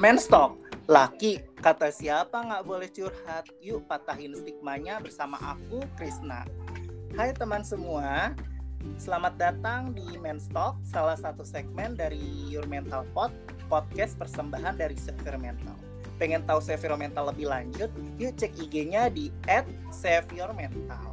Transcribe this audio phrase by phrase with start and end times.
[0.00, 0.56] Menstock,
[0.88, 3.44] laki, kata siapa nggak boleh curhat?
[3.60, 6.48] Yuk patahin stigmanya bersama aku, Krisna.
[7.12, 8.32] Hai teman semua,
[8.96, 12.16] selamat datang di Menstock, salah satu segmen dari
[12.48, 13.28] Your Mental Pod,
[13.68, 15.76] podcast persembahan dari Severe Mental.
[16.16, 17.92] Pengen tahu Severe Mental lebih lanjut?
[18.16, 19.28] Yuk cek IG-nya di
[19.92, 21.12] @severe_mental.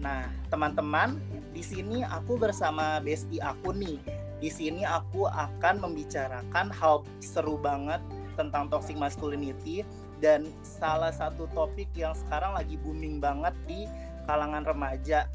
[0.00, 1.20] Nah, teman-teman,
[1.52, 4.00] di sini aku bersama bestie aku nih.
[4.44, 8.02] Di sini aku akan membicarakan hal seru banget
[8.34, 9.86] tentang toxic masculinity
[10.22, 13.86] dan salah satu topik yang sekarang lagi booming banget di
[14.28, 15.28] kalangan remaja.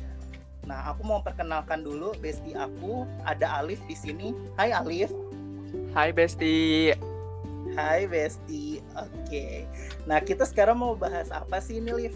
[0.67, 4.35] Nah, aku mau perkenalkan dulu bestie aku, ada Alif di sini.
[4.59, 5.09] Hai Alif.
[5.95, 6.93] Hai Besti.
[7.73, 8.81] Hai Besti.
[8.98, 9.66] Oke.
[10.05, 12.13] Nah, kita sekarang mau bahas apa sih ini, Liv?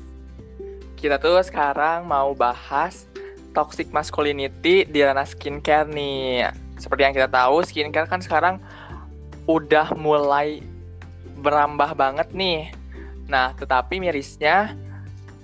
[0.98, 3.06] Kita tuh sekarang mau bahas
[3.54, 6.50] toxic masculinity di ranah skincare nih.
[6.82, 8.58] Seperti yang kita tahu, skincare kan sekarang
[9.46, 10.64] udah mulai
[11.44, 12.72] berambah banget nih.
[13.28, 14.72] Nah, tetapi mirisnya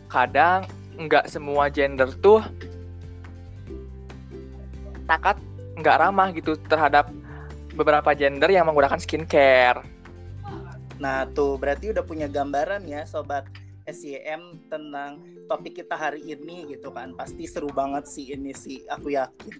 [0.07, 0.63] kadang
[0.95, 2.43] nggak semua gender tuh
[5.07, 5.37] takat
[5.79, 7.11] nggak ramah gitu terhadap
[7.75, 9.83] beberapa gender yang menggunakan skincare.
[10.99, 13.47] Nah, tuh berarti udah punya gambaran ya sobat
[13.87, 17.15] SYM tentang topik kita hari ini gitu kan.
[17.15, 19.55] Pasti seru banget sih ini sih, aku yakin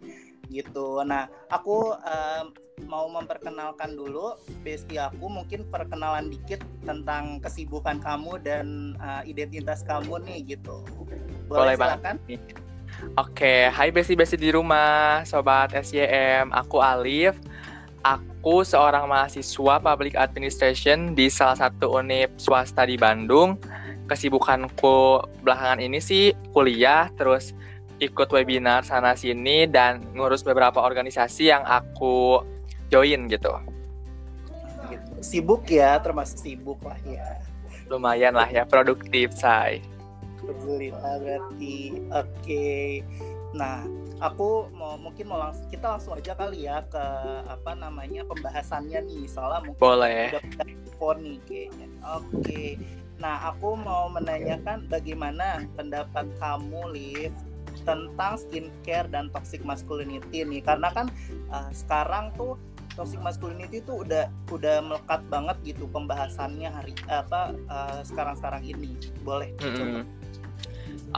[0.51, 0.99] gitu.
[1.07, 2.45] Nah, aku um,
[2.87, 10.21] mau memperkenalkan dulu bestie aku mungkin perkenalan dikit tentang kesibukan kamu dan uh, identitas kamu
[10.23, 10.85] nih gitu.
[11.49, 12.15] Boleh, Boleh silakan.
[12.21, 12.39] banget.
[13.15, 16.51] Oke, hai besti-besti di rumah, sobat SYM.
[16.51, 17.39] Aku Alif.
[18.03, 23.59] Aku seorang mahasiswa Public Administration di salah satu univ swasta di Bandung.
[24.07, 27.51] Kesibukanku belakangan ini sih kuliah, terus
[27.99, 32.39] ikut webinar sana sini dan ngurus beberapa organisasi yang aku
[32.89, 33.53] join gitu.
[35.21, 37.39] Sibuk ya, termasuk sibuk lah ya.
[37.87, 39.83] Lumayan lah ya, produktif say.
[40.39, 41.75] Alhamdulillah berarti
[42.09, 42.27] oke.
[42.41, 43.05] Okay.
[43.53, 43.85] Nah,
[44.21, 47.05] aku mau mungkin mau langsung kita langsung aja kali ya ke
[47.49, 50.33] apa namanya pembahasannya nih soalnya mungkin Boleh.
[50.33, 51.87] udah nih kayaknya.
[52.17, 52.25] Oke.
[52.41, 52.69] Okay.
[53.19, 57.35] Nah, aku mau menanyakan bagaimana pendapat kamu, Liv,
[57.83, 61.07] tentang skincare dan toxic masculinity nih karena kan
[61.51, 62.55] uh, sekarang tuh
[62.99, 69.55] toxic masculinity itu udah udah melekat banget gitu pembahasannya hari apa uh, sekarang-sekarang ini boleh
[69.63, 70.03] mm -hmm.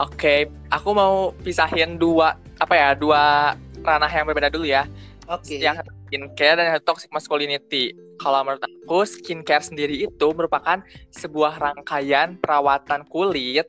[0.00, 0.40] Oke, okay,
[0.72, 3.52] aku mau pisahin dua apa ya dua
[3.84, 4.88] ranah yang berbeda dulu ya.
[5.28, 5.60] Oke.
[5.60, 5.68] Okay.
[5.68, 7.92] Yang skincare dan yang toxic masculinity.
[8.16, 10.80] Kalau menurut aku skincare sendiri itu merupakan
[11.12, 13.68] sebuah rangkaian perawatan kulit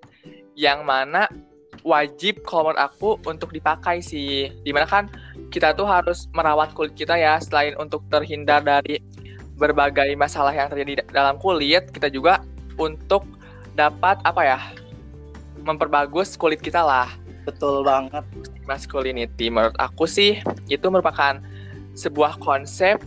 [0.55, 1.27] yang mana
[1.83, 4.47] wajib kalau menurut aku untuk dipakai sih.
[4.63, 5.11] Di mana kan
[5.53, 8.97] kita tuh harus merawat kulit kita ya selain untuk terhindar dari
[9.53, 12.41] berbagai masalah yang terjadi dalam kulit, kita juga
[12.81, 13.21] untuk
[13.77, 14.59] dapat apa ya
[15.61, 17.13] memperbagus kulit kita lah.
[17.45, 18.25] Betul banget.
[18.65, 20.41] Masculinity menurut aku sih
[20.73, 21.37] itu merupakan
[21.93, 22.97] sebuah konsep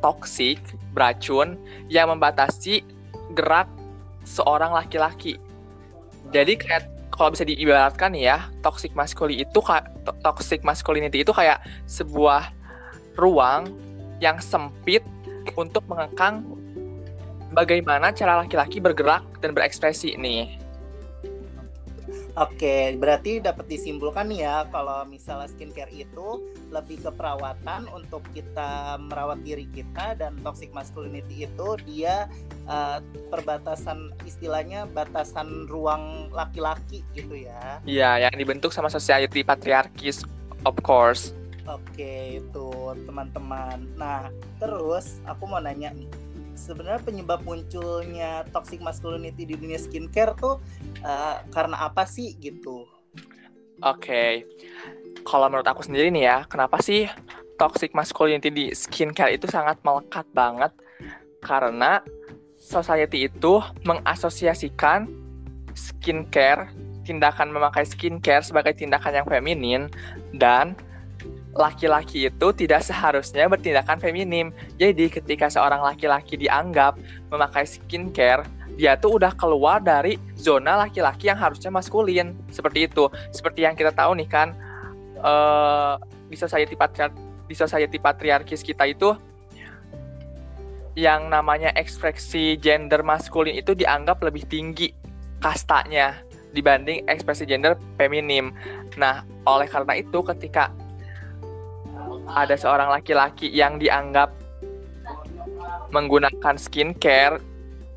[0.00, 0.56] toksik
[0.96, 1.60] beracun
[1.92, 2.80] yang membatasi
[3.36, 3.68] gerak
[4.24, 5.36] seorang laki-laki.
[6.32, 9.60] Jadi kayak kalau bisa diibaratkan ya, toxic masculinity itu
[10.20, 12.50] toxic masculinity itu kayak sebuah
[13.14, 13.70] ruang
[14.18, 15.06] yang sempit
[15.54, 16.42] untuk mengekang
[17.54, 20.63] bagaimana cara laki-laki bergerak dan berekspresi nih.
[22.34, 26.42] Oke, berarti dapat disimpulkan nih ya kalau misalnya skincare itu
[26.74, 32.26] lebih ke perawatan untuk kita merawat diri kita dan toxic masculinity itu dia
[32.66, 32.98] uh,
[33.30, 37.78] perbatasan istilahnya batasan ruang laki-laki gitu ya.
[37.86, 40.26] Iya, yang dibentuk sama society patriarkis
[40.66, 41.30] of course.
[41.70, 42.68] Oke, itu
[43.06, 43.86] teman-teman.
[43.94, 44.26] Nah,
[44.58, 46.23] terus aku mau nanya nih
[46.54, 50.58] sebenarnya penyebab munculnya toxic masculinity di dunia skincare tuh
[51.02, 52.86] uh, karena apa sih gitu?
[53.82, 54.30] Oke, okay.
[55.26, 57.10] kalau menurut aku sendiri nih ya, kenapa sih
[57.58, 60.70] toxic masculinity di skincare itu sangat melekat banget?
[61.42, 61.98] Karena
[62.56, 65.10] society itu mengasosiasikan
[65.74, 66.70] skincare,
[67.02, 69.82] tindakan memakai skincare sebagai tindakan yang feminin
[70.38, 70.78] dan
[71.54, 74.50] laki-laki itu tidak seharusnya bertindakan feminim.
[74.76, 76.98] Jadi ketika seorang laki-laki dianggap
[77.30, 78.42] memakai skincare,
[78.74, 82.34] dia tuh udah keluar dari zona laki-laki yang harusnya maskulin.
[82.50, 83.06] Seperti itu.
[83.30, 84.50] Seperti yang kita tahu nih kan
[85.22, 85.96] uh,
[86.26, 87.14] di society patriar
[87.46, 89.14] di society patriarkis kita itu
[90.94, 94.94] yang namanya ekspresi gender maskulin itu dianggap lebih tinggi
[95.42, 96.22] kastanya
[96.54, 98.54] dibanding ekspresi gender feminim.
[98.94, 100.70] Nah, oleh karena itu ketika
[102.28, 104.32] ada seorang laki-laki yang dianggap
[105.92, 107.38] menggunakan skincare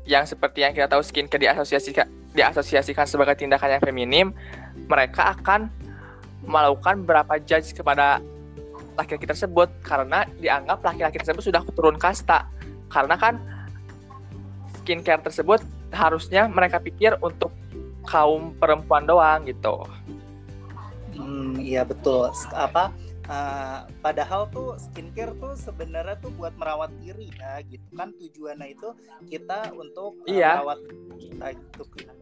[0.08, 4.26] yang seperti yang kita tahu skincare diasosiasikan diasosiasikan sebagai tindakan yang feminim,
[4.86, 5.72] mereka akan
[6.46, 8.22] melakukan beberapa judge kepada
[8.94, 12.46] laki-laki tersebut karena dianggap laki-laki tersebut sudah turun kasta.
[12.88, 13.42] Karena kan
[14.82, 15.60] skincare tersebut
[15.92, 17.52] harusnya mereka pikir untuk
[18.08, 19.84] kaum perempuan doang gitu.
[21.18, 22.30] Hmm, iya betul.
[22.54, 22.94] Apa
[23.28, 28.88] Uh, padahal tuh skincare tuh sebenarnya tuh buat merawat diri ya gitu kan tujuannya itu
[29.28, 30.56] kita untuk uh, iya.
[30.56, 30.80] merawat
[31.20, 32.16] kita gitu kan.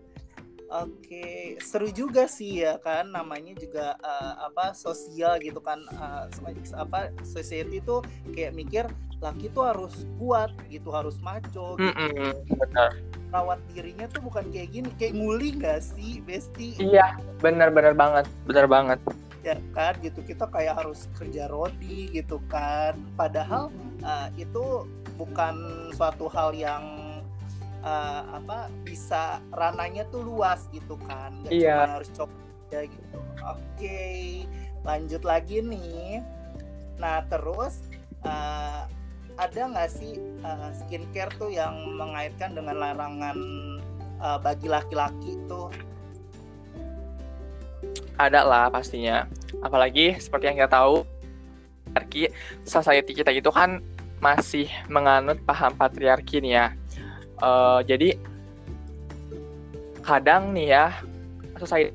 [0.66, 6.26] Oke, seru juga sih ya kan namanya juga uh, apa sosial gitu kan uh,
[6.74, 8.02] apa society itu
[8.34, 8.84] kayak mikir
[9.22, 11.86] laki tuh harus kuat gitu harus maco gitu.
[11.86, 12.90] Mm -mm, benar.
[13.30, 16.78] Rawat dirinya tuh bukan kayak gini, kayak nguli gak sih, Besti?
[16.82, 18.98] Iya, benar-benar banget, benar banget
[19.46, 20.26] ya kan gitu.
[20.26, 22.98] Kita kayak harus kerja rodi gitu kan.
[23.14, 23.70] Padahal
[24.02, 25.54] uh, itu bukan
[25.94, 26.82] suatu hal yang
[27.86, 31.30] uh, apa bisa rananya tuh luas gitu kan.
[31.46, 31.86] Gak iya.
[31.86, 32.34] cuma harus coba
[32.74, 33.18] ya gitu.
[33.46, 34.02] Oke
[34.82, 36.26] lanjut lagi nih.
[36.98, 37.86] Nah terus
[38.26, 38.90] uh,
[39.36, 43.38] ada nggak sih uh, skincare tuh yang mengaitkan dengan larangan
[44.20, 45.68] uh, bagi laki-laki tuh
[48.16, 49.28] ada lah pastinya.
[49.60, 51.04] Apalagi seperti yang kita tahu
[51.96, 52.28] patriarki
[52.68, 53.80] society kita itu kan
[54.20, 56.66] masih menganut paham patriarki nih ya.
[57.40, 58.16] Uh, jadi
[60.04, 60.84] kadang nih ya
[61.56, 61.92] society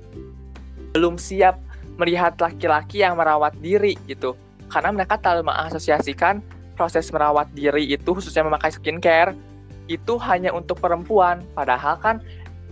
[0.91, 1.57] belum siap
[2.01, 4.33] melihat laki-laki yang merawat diri gitu.
[4.73, 6.41] Karena mereka terlalu mengasosiasikan
[6.73, 9.37] proses merawat diri itu khususnya memakai skincare
[9.85, 11.45] itu hanya untuk perempuan.
[11.53, 12.15] Padahal kan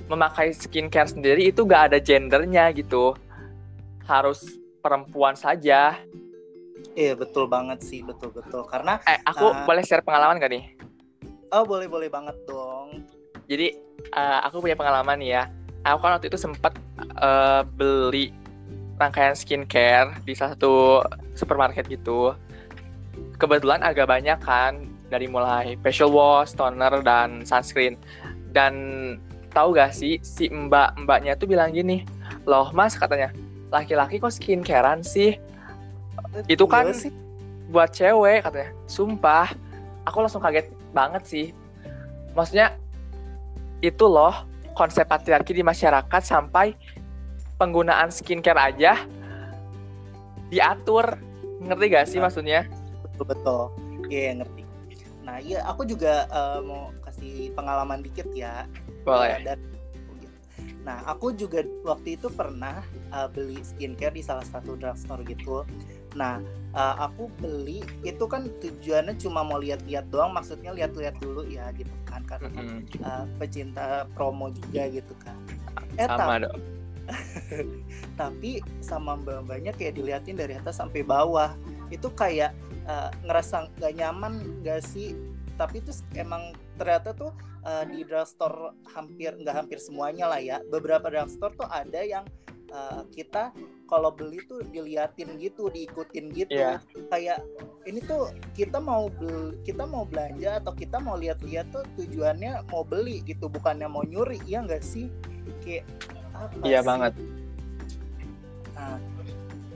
[0.09, 3.13] memakai skincare sendiri itu gak ada gendernya gitu
[4.09, 4.41] harus
[4.81, 5.93] perempuan saja.
[6.97, 8.97] Iya betul banget sih betul betul karena.
[9.05, 10.65] Eh aku uh, boleh share pengalaman gak nih?
[11.53, 13.05] Oh boleh boleh banget dong.
[13.45, 13.77] Jadi
[14.17, 15.43] uh, aku punya pengalaman nih ya.
[15.85, 16.75] Aku kan waktu itu sempat
[17.21, 18.33] uh, beli
[18.99, 21.05] rangkaian skincare di salah satu
[21.37, 22.35] supermarket gitu.
[23.39, 27.95] Kebetulan agak banyak kan dari mulai facial wash, toner dan sunscreen.
[28.51, 28.73] Dan
[29.55, 32.03] tahu gak sih si mbak-mbaknya tuh bilang gini,
[32.45, 33.33] loh mas katanya
[33.69, 35.37] laki-laki kok skincarean sih?
[36.45, 37.13] Itu kan sih.
[37.69, 38.73] buat cewek katanya.
[38.89, 39.53] Sumpah
[40.05, 41.47] aku langsung kaget banget sih.
[42.33, 42.77] Maksudnya
[43.79, 44.33] itu loh
[44.73, 46.75] konsep patriarki di masyarakat sampai
[47.61, 48.97] penggunaan skincare aja
[50.49, 51.17] diatur.
[51.59, 52.65] Ngerti gak sih nah, maksudnya?
[53.05, 53.61] Betul betul.
[54.09, 54.63] Iya yeah, ngerti.
[55.27, 58.65] Nah iya aku juga uh, mau kasih pengalaman dikit ya.
[59.05, 59.45] Boleh.
[59.45, 59.59] Dan
[60.87, 62.79] Nah, aku juga waktu itu pernah
[63.11, 65.67] uh, beli skincare di salah satu drugstore gitu.
[66.15, 66.39] Nah,
[66.73, 71.91] uh, aku beli itu kan tujuannya cuma mau lihat-lihat doang, maksudnya lihat-lihat dulu ya gitu
[72.07, 72.79] kan karena mm -hmm.
[73.03, 75.35] uh, pecinta promo juga gitu kan.
[75.99, 76.59] Eh, sama dong.
[78.21, 81.53] tapi sama mbak-mbaknya kayak diliatin dari atas sampai bawah.
[81.89, 82.53] Itu kayak
[82.85, 84.33] uh, ngerasa nggak nyaman
[84.63, 85.17] gak sih?
[85.59, 87.35] Tapi itu emang ternyata tuh
[87.67, 90.63] uh, di drugstore hampir nggak hampir semuanya lah ya.
[90.71, 92.23] Beberapa drugstore tuh ada yang
[92.71, 93.51] uh, kita
[93.91, 96.55] kalau beli tuh diliatin gitu diikutin gitu.
[96.55, 96.79] Yeah.
[97.11, 97.43] kayak
[97.83, 102.87] ini tuh kita mau beli, kita mau belanja atau kita mau lihat-lihat tuh tujuannya mau
[102.87, 105.11] beli gitu bukannya mau nyuri ya nggak sih?
[105.59, 105.83] Kayak
[106.31, 106.87] apa iya sih?
[106.87, 107.13] banget.
[108.79, 108.97] Nah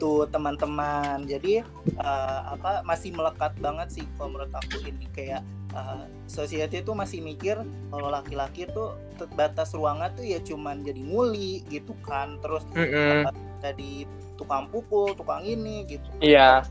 [0.03, 1.63] gitu teman-teman jadi
[1.95, 5.07] uh, apa masih melekat banget sih kalau menurut aku ini.
[5.15, 7.59] Kayak uh, society itu masih mikir
[7.91, 8.95] kalau laki-laki tuh
[9.37, 13.21] batas ruangan tuh ya cuman jadi muli gitu kan terus mm -hmm.
[13.29, 13.91] uh, jadi
[14.35, 16.65] tukang pukul tukang ini gitu iya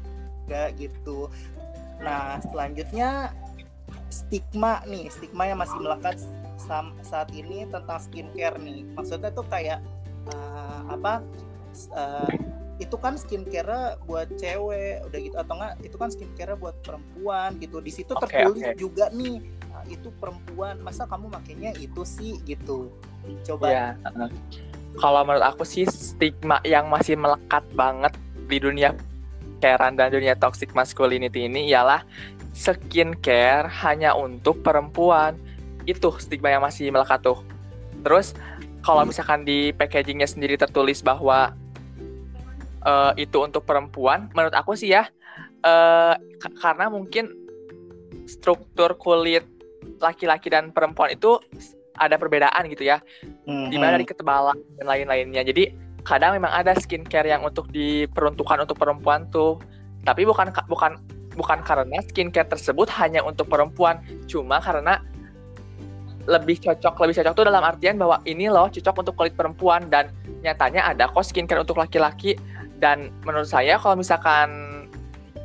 [0.50, 0.68] yeah.
[0.75, 1.30] gitu
[2.02, 3.30] nah selanjutnya
[4.12, 6.18] stigma nih stigma yang masih melekat
[7.02, 9.82] saat ini tentang skincare nih maksudnya tuh kayak
[10.30, 11.21] uh, apa
[11.92, 12.30] uh,
[12.81, 15.37] itu kan skincare buat cewek udah gitu.
[15.37, 17.79] Atau enggak itu kan skincare buat perempuan gitu.
[17.85, 18.76] Di situ okay, tertulis okay.
[18.79, 22.41] juga nih nah, itu perempuan masa kamu makainya itu sih?
[22.43, 22.88] Gitu.
[23.45, 23.67] Coba.
[23.69, 24.31] Ya, uh,
[25.00, 28.12] kalau menurut aku sih stigma yang masih melekat banget
[28.49, 28.93] di dunia
[29.62, 32.02] carean dan dunia toxic masculinity ini ialah
[32.52, 35.38] skincare hanya untuk perempuan.
[35.88, 37.41] Itu stigma yang masih melekat tuh.
[38.02, 38.35] Terus
[38.83, 39.14] kalau hmm.
[39.14, 41.55] misalkan di packagingnya sendiri tertulis bahwa
[42.84, 45.08] uh, itu untuk perempuan menurut aku sih ya
[45.64, 46.14] uh,
[46.60, 47.30] karena mungkin
[48.26, 49.46] struktur kulit
[49.98, 51.38] laki-laki dan perempuan itu
[51.98, 52.98] ada perbedaan gitu ya.
[53.46, 53.68] Mm-hmm.
[53.70, 55.42] di mana dari ketebalan dan lain-lainnya.
[55.46, 55.64] Jadi
[56.02, 59.58] kadang memang ada skincare yang untuk diperuntukkan untuk perempuan tuh.
[60.02, 60.98] Tapi bukan bukan
[61.38, 64.98] bukan karena skincare tersebut hanya untuk perempuan, cuma karena
[66.22, 69.86] lebih cocok lebih cocok tuh dalam artian bahwa ini loh cocok untuk kulit perempuan.
[69.90, 70.10] Dan
[70.42, 72.34] nyatanya ada kok skincare untuk laki-laki
[72.82, 74.50] dan menurut saya kalau misalkan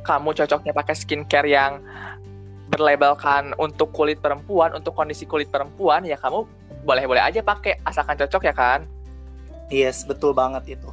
[0.01, 1.77] kamu cocoknya pakai skincare yang
[2.73, 6.49] berlabelkan untuk kulit perempuan untuk kondisi kulit perempuan ya kamu
[6.83, 8.89] boleh-boleh aja pakai asalkan cocok ya kan?
[9.69, 10.89] Yes betul banget itu.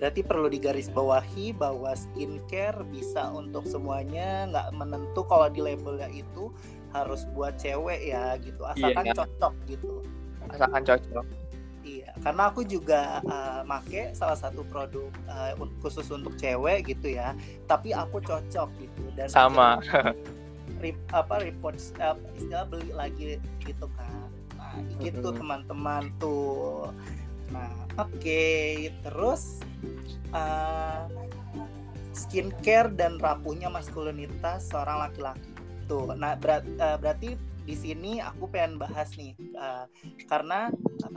[0.00, 6.48] Berarti perlu digarisbawahi bahwa skincare bisa untuk semuanya, nggak menentu kalau di labelnya itu
[6.96, 8.64] harus buat cewek ya gitu.
[8.64, 9.12] Asalkan iya.
[9.12, 10.00] cocok gitu.
[10.48, 11.49] Asalkan cocok
[11.84, 17.32] iya karena aku juga uh, make salah satu produk uh, khusus untuk cewek gitu ya
[17.66, 19.80] tapi aku cocok gitu dan sama
[20.82, 25.38] rip, apa report uh, istilah beli lagi gitu kan nah gitu mm -hmm.
[25.40, 26.92] teman-teman tuh
[27.50, 28.94] nah oke okay.
[29.02, 29.58] terus
[30.30, 31.10] uh,
[32.14, 35.50] skincare dan rapuhnya maskulinitas seorang laki-laki
[35.90, 36.14] gitu.
[36.14, 37.34] Nah, berat, uh, berarti
[37.66, 39.90] di sini aku pengen bahas nih uh,
[40.30, 40.70] karena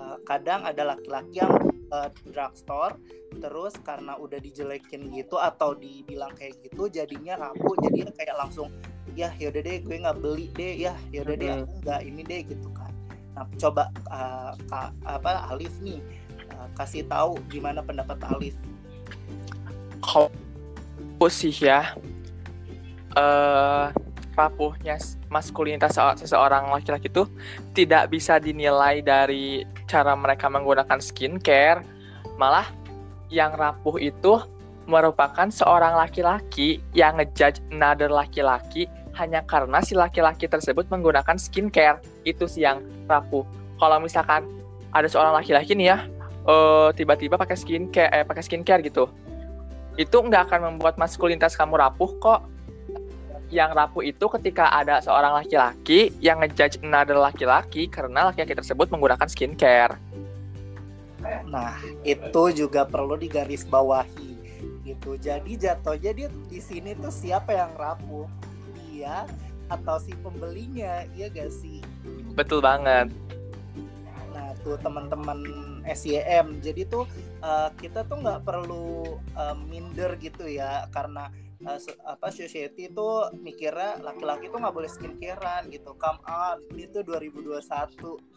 [0.04, 1.56] uh, kadang ada laki-laki yang
[1.96, 3.00] uh, drugstore
[3.40, 8.70] terus karena udah dijelekin gitu atau dibilang kayak gitu jadinya rapuh jadi kayak langsung
[9.16, 12.68] ya yaudah deh gue nggak beli deh ya yaudah deh aku nggak ini deh gitu
[12.74, 12.92] kan.
[13.34, 16.02] Nah coba uh, ka, apa Alif nih
[16.54, 18.58] uh, kasih tahu gimana pendapat Alif.
[20.04, 20.30] Kalau
[21.32, 21.96] sih ya
[23.16, 23.90] uh,
[24.34, 24.98] rapuhnya
[25.30, 27.26] maskulinitas seseorang laki-laki itu
[27.78, 31.86] tidak bisa dinilai dari cara mereka menggunakan skincare,
[32.38, 32.66] malah
[33.30, 34.42] yang rapuh itu
[34.84, 42.02] merupakan seorang laki-laki yang ngejudge another laki-laki hanya karena si laki-laki tersebut menggunakan skincare.
[42.28, 43.46] Itu sih yang rapuh.
[43.80, 44.44] Kalau misalkan
[44.92, 45.98] ada seorang laki-laki nih ya,
[46.46, 49.08] uh, tiba-tiba pakai skincare, eh, pakai skincare gitu,
[49.98, 52.42] itu nggak akan membuat maskulinitas kamu rapuh kok
[53.54, 59.30] yang rapuh itu ketika ada seorang laki-laki yang ngejudge another laki-laki karena laki-laki tersebut menggunakan
[59.30, 60.02] skincare.
[61.46, 64.34] Nah, itu juga perlu digarisbawahi
[64.84, 65.16] gitu.
[65.22, 68.26] Jadi jatuhnya dia di sini tuh siapa yang rapuh?
[68.90, 69.30] Dia
[69.72, 71.80] atau si pembelinya, iya gak sih?
[72.36, 73.14] Betul banget.
[74.34, 75.40] Nah, tuh teman-teman
[75.88, 76.60] SYM.
[76.60, 77.06] Jadi tuh
[77.44, 81.30] uh, kita tuh nggak perlu uh, minder gitu ya karena
[81.66, 87.04] uh, apa society itu mikirnya laki-laki tuh nggak boleh skincarean gitu come on ini tuh
[87.08, 87.64] 2021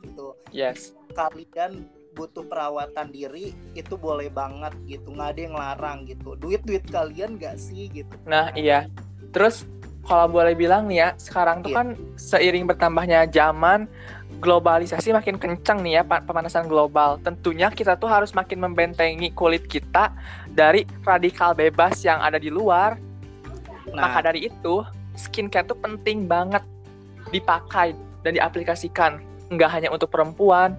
[0.06, 6.33] gitu yes kalian butuh perawatan diri itu boleh banget gitu nggak ada yang larang gitu
[6.40, 8.88] duit duit kalian nggak sih gitu nah iya
[9.37, 9.68] terus
[10.06, 11.78] kalau boleh bilang nih ya sekarang tuh yeah.
[11.83, 13.90] kan seiring bertambahnya zaman
[14.38, 17.16] globalisasi makin kencang nih ya pemanasan global.
[17.25, 20.12] Tentunya kita tuh harus makin membentengi kulit kita
[20.52, 23.00] dari radikal bebas yang ada di luar.
[23.95, 24.83] Nah, Maka dari itu,
[25.14, 26.62] skincare tuh penting banget
[27.31, 27.95] dipakai
[28.26, 29.23] dan diaplikasikan.
[29.52, 30.75] Nggak hanya untuk perempuan.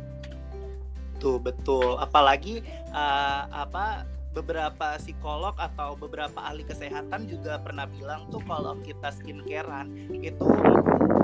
[1.17, 1.97] Tuh, betul.
[1.97, 2.61] Apalagi
[2.91, 4.05] uh, apa
[4.37, 10.45] beberapa psikolog atau beberapa ahli kesehatan juga pernah bilang tuh kalau kita skincarean itu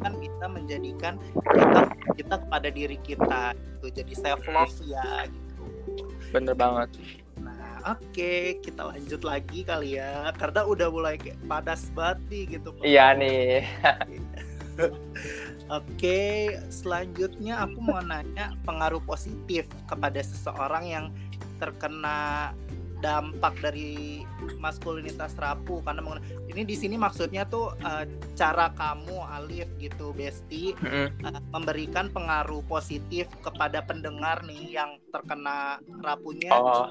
[0.01, 5.63] kan bisa menjadikan kita kita kepada diri kita itu jadi self love ya gitu.
[6.33, 6.89] Bener banget.
[7.83, 10.31] Oke, kita lanjut lagi kali ya.
[10.39, 12.69] Karena udah mulai kayak padas banget nih gitu.
[12.79, 13.67] Iya nih.
[15.77, 16.19] Oke,
[16.71, 21.05] selanjutnya aku mau nanya pengaruh positif kepada seseorang yang
[21.59, 22.51] terkena
[23.03, 24.23] dampak dari
[24.63, 25.99] maskulinitas rapuh karena
[26.47, 28.07] ini di sini maksudnya tuh uh,
[28.39, 31.27] cara kamu Alif gitu Besti mm-hmm.
[31.27, 36.87] uh, memberikan pengaruh positif kepada pendengar nih yang terkena rapuhnya oh.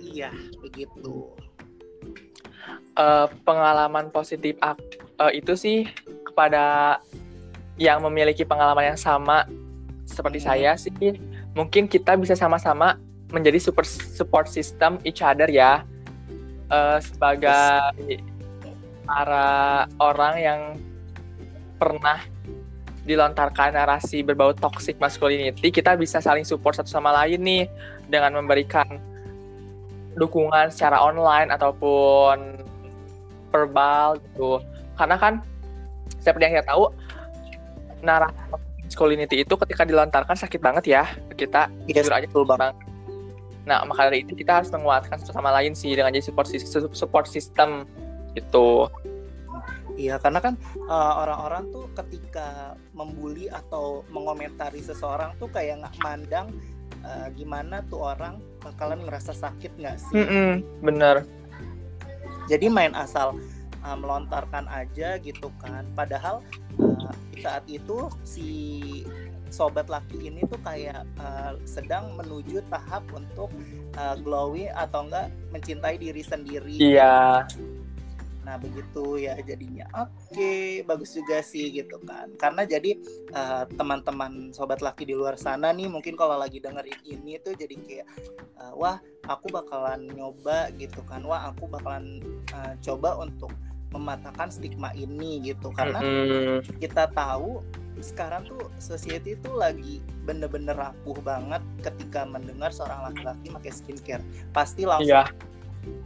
[0.00, 0.32] iya
[0.64, 1.28] begitu
[2.96, 4.76] uh, pengalaman positif uh,
[5.36, 5.84] itu sih
[6.24, 6.96] kepada
[7.76, 9.44] yang memiliki pengalaman yang sama
[10.08, 10.46] seperti hmm.
[10.48, 10.92] saya sih
[11.52, 12.96] mungkin kita bisa sama-sama
[13.30, 15.82] menjadi super support system each other ya.
[16.66, 18.18] Uh, sebagai
[19.06, 20.60] para orang yang
[21.78, 22.18] pernah
[23.06, 27.64] dilontarkan narasi berbau toxic masculinity kita bisa saling support satu sama lain nih
[28.10, 28.98] dengan memberikan
[30.18, 32.58] dukungan secara online ataupun
[33.54, 34.58] verbal gitu.
[34.98, 35.38] Karena kan
[36.18, 36.90] seperti yang kita tahu
[38.02, 38.34] narasi
[38.82, 41.06] masculinity itu ketika dilontarkan sakit banget ya
[41.38, 41.70] kita.
[41.86, 42.74] Yes, jujur aja betul banget
[43.66, 46.46] Nah, maka dari itu kita harus menguatkan satu sama lain sih dengan jadi support
[46.94, 47.84] support system
[48.38, 48.86] itu.
[49.96, 50.54] Iya, karena kan
[50.86, 56.52] uh, orang-orang tuh ketika membuli atau mengomentari seseorang tuh kayak nggak mandang
[57.00, 60.14] uh, gimana tuh orang bakalan ngerasa sakit nggak sih?
[60.20, 60.52] Mm -mm,
[60.84, 61.16] bener.
[62.46, 63.34] jadi main asal
[63.82, 66.46] uh, melontarkan aja gitu kan padahal
[66.78, 68.48] uh, saat itu si
[69.50, 73.50] sobat laki ini tuh kayak uh, sedang menuju tahap untuk
[73.96, 77.46] uh, glowy atau enggak mencintai diri sendiri iya
[78.46, 79.90] Nah begitu ya jadinya.
[80.06, 82.30] Oke, okay, bagus juga sih gitu kan.
[82.38, 82.94] Karena jadi
[83.34, 87.74] uh, teman-teman sobat laki di luar sana nih mungkin kalau lagi dengerin ini tuh jadi
[87.74, 88.06] kayak
[88.62, 91.26] uh, wah aku bakalan nyoba gitu kan.
[91.26, 92.22] Wah aku bakalan
[92.54, 93.50] uh, coba untuk
[93.96, 95.72] mematahkan stigma ini gitu.
[95.72, 96.78] Karena mm-hmm.
[96.78, 97.64] kita tahu
[97.96, 104.24] sekarang tuh society itu lagi bener-bener rapuh banget ketika mendengar seorang laki-laki pakai skincare.
[104.52, 105.28] Pasti langsung yeah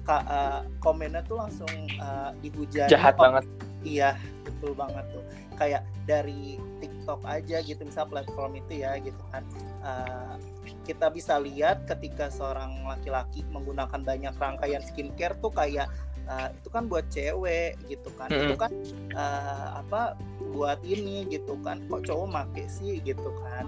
[0.05, 1.71] ka, uh, komennya tuh langsung
[2.01, 3.45] uh, dihujani jahat oh, banget.
[3.81, 4.11] Iya
[4.45, 5.25] betul banget tuh.
[5.57, 9.45] Kayak dari TikTok aja gitu misal platform itu ya gitu kan.
[9.81, 10.37] Uh,
[10.85, 15.89] kita bisa lihat ketika seorang laki-laki menggunakan banyak rangkaian skincare tuh kayak
[16.31, 18.47] uh, itu kan buat cewek gitu kan mm -hmm.
[18.47, 18.73] itu kan
[19.19, 20.15] uh, apa
[20.55, 23.67] buat ini gitu kan kok cowok make sih gitu kan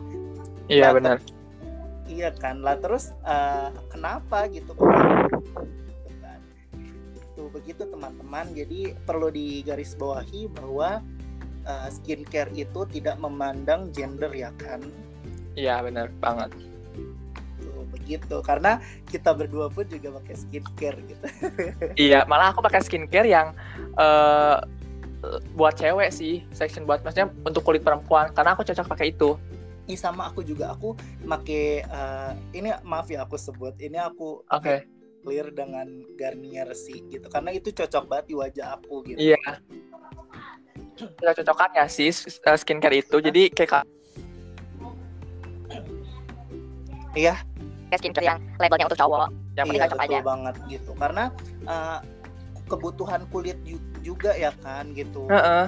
[0.70, 1.16] iya nah, benar
[2.06, 4.72] iya kan lah terus uh, kenapa gitu
[7.52, 8.48] begitu teman-teman.
[8.56, 11.04] Jadi perlu digarisbawahi bahwa
[11.68, 14.80] uh, skincare itu tidak memandang gender ya kan?
[15.52, 16.50] Iya benar banget.
[17.92, 18.36] Begitu.
[18.40, 21.26] Karena kita berdua pun juga pakai skincare gitu.
[22.10, 23.52] iya, malah aku pakai skincare yang
[24.00, 24.64] uh,
[25.54, 28.32] buat cewek sih, section buat maksudnya untuk kulit perempuan.
[28.32, 29.36] Karena aku cocok pakai itu.
[29.86, 30.72] Ini sama aku juga.
[30.72, 33.76] Aku pakai uh, ini maaf ya aku sebut.
[33.76, 34.56] Ini aku Oke.
[34.58, 34.80] Okay
[35.22, 35.86] clear dengan
[36.18, 37.30] Garnier sih gitu.
[37.30, 39.18] Karena itu cocok banget di wajah aku gitu.
[39.22, 39.38] Iya.
[40.98, 43.16] Kita cocokan ya sih eh, skincare itu.
[43.22, 43.86] Jadi kayak
[47.14, 47.38] iya
[47.92, 51.24] kayak skincare yang labelnya untuk cowok yang iya, cocok betul aja banget gitu karena
[51.68, 51.98] uh,
[52.72, 53.58] kebutuhan kulit
[54.00, 55.64] juga ya kan gitu uh -uh,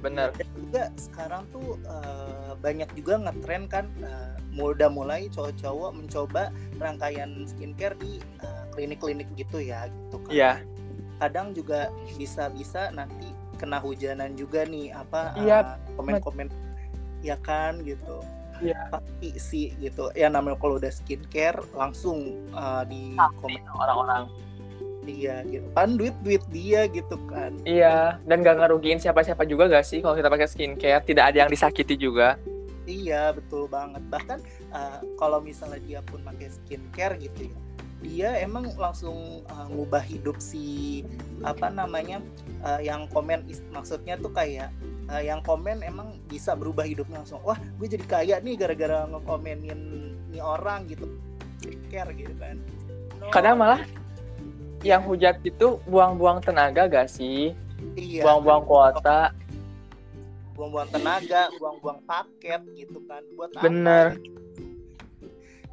[0.00, 6.48] benar dan juga sekarang tuh uh, banyak juga ngetren kan uh, udah mulai cowok-cowok mencoba
[6.80, 10.32] rangkaian skincare di uh, klinik-klinik gitu ya gitu kan.
[10.32, 10.52] Iya.
[11.20, 16.48] Kadang juga bisa-bisa nanti kena hujanan juga nih apa iya, uh, komen-komen
[17.20, 18.24] ya kan gitu.
[18.62, 18.80] Iya.
[18.92, 20.08] Pasti sih gitu.
[20.16, 24.28] Ya namanya kalau udah skincare langsung uh, di komen orang-orang.
[25.06, 29.86] Iya gitu kan duit duit dia gitu kan iya dan gak ngerugiin siapa-siapa juga gak
[29.86, 32.34] sih kalau kita pakai skincare tidak ada yang disakiti juga
[32.90, 34.42] iya betul banget bahkan
[34.74, 37.58] uh, kalau misalnya dia pun pakai skincare gitu ya
[38.04, 41.00] dia emang langsung uh, ngubah hidup si
[41.40, 42.20] apa namanya
[42.60, 44.68] uh, yang komen maksudnya tuh kayak
[45.08, 47.40] uh, yang komen emang bisa berubah hidupnya langsung.
[47.42, 49.80] Wah gue jadi kaya nih gara-gara ngekomenin
[50.32, 51.08] nih orang gitu.
[51.88, 52.60] Care gitu kan.
[53.16, 53.32] No.
[53.32, 53.80] kadang malah
[54.84, 57.56] yang hujat itu buang-buang tenaga gak sih?
[57.96, 59.32] Iya, buang-buang kuota.
[60.52, 63.24] Buang-buang tenaga buang-buang paket gitu kan.
[63.34, 64.06] Buat bener.
[64.14, 64.45] apa, gitu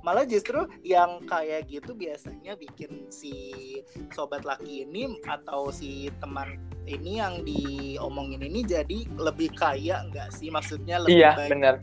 [0.03, 3.79] malah justru yang kayak gitu biasanya bikin si
[4.11, 10.51] sobat laki ini atau si teman ini yang diomongin ini jadi lebih kaya nggak sih?
[10.51, 11.75] Maksudnya lebih iya, baik bener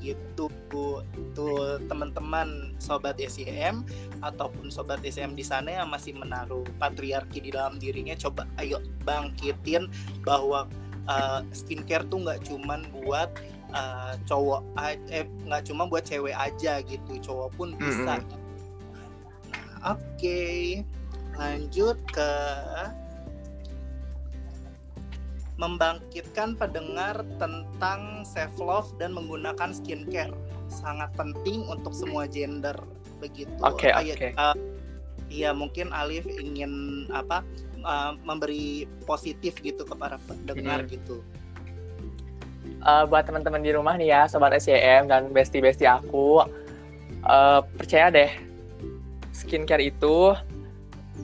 [0.00, 0.48] gitu
[1.36, 3.84] tuh teman-teman sobat SCM
[4.24, 9.92] ataupun sobat SCM di sana yang masih menaruh patriarki di dalam dirinya coba ayo bangkitin
[10.24, 10.66] bahwa
[11.06, 13.28] uh, skincare tuh nggak cuman buat
[13.72, 14.62] uh, cowok
[15.10, 18.28] eh nggak cuma buat cewek aja gitu cowok pun bisa mm -hmm.
[19.82, 20.84] nah, oke okay.
[21.38, 22.32] lanjut ke
[25.60, 30.32] membangkitkan pendengar tentang self love dan menggunakan skincare
[30.72, 32.72] sangat penting untuk semua gender
[33.20, 33.52] begitu.
[33.60, 34.16] Oke okay, oke.
[34.16, 34.32] Okay.
[34.40, 34.56] Uh,
[35.30, 37.46] Iya mungkin Alif ingin apa
[37.86, 40.90] uh, memberi positif gitu kepada pendengar hmm.
[40.90, 41.22] gitu
[42.84, 46.44] uh, buat teman-teman di rumah nih ya, sobat SCM dan bestie-bestie aku,
[47.24, 48.30] uh, percaya deh,
[49.32, 50.36] skincare itu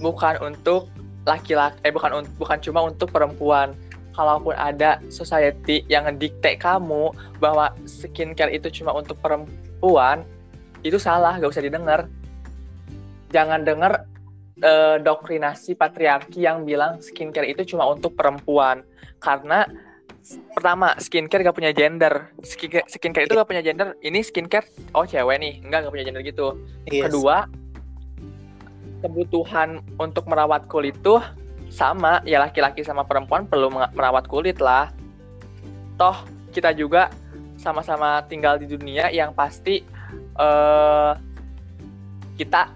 [0.00, 0.88] bukan untuk
[1.26, 3.74] laki-laki, eh bukan bukan cuma untuk perempuan.
[4.16, 10.24] Kalaupun ada society yang ngedikte kamu bahwa skincare itu cuma untuk perempuan,
[10.80, 12.08] itu salah, gak usah didengar.
[13.28, 14.08] Jangan dengar
[14.64, 18.80] uh, doktrinasi patriarki yang bilang skincare itu cuma untuk perempuan,
[19.20, 19.68] karena
[20.54, 22.34] pertama skincare gak punya gender.
[22.42, 23.94] Skincare, skincare itu gak punya gender.
[24.02, 25.54] Ini skincare oh cewek nih.
[25.62, 26.58] Enggak gak punya gender gitu.
[26.90, 27.10] Yes.
[27.10, 27.46] kedua
[29.04, 31.22] kebutuhan untuk merawat kulit tuh
[31.70, 32.24] sama.
[32.26, 34.90] Ya laki-laki sama perempuan perlu merawat kulit lah.
[36.00, 36.16] Toh
[36.50, 37.12] kita juga
[37.60, 39.84] sama-sama tinggal di dunia yang pasti
[40.36, 41.16] uh,
[42.36, 42.68] kita